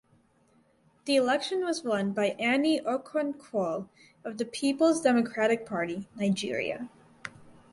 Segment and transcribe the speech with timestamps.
[1.05, 3.87] The election was won by Annie Okonkwo
[4.23, 6.89] of the Peoples Democratic Party (Nigeria).